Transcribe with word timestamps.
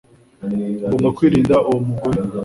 Ugomba 0.83 1.09
kwirinda 1.17 1.55
uwo 1.67 1.79
mugore 1.87 2.19